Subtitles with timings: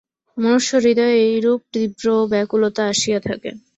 [0.37, 3.49] মনুষ্যহৃদয়ে এইরূপ তীব্র ব্যাকুলতা আসিয়া থাকে।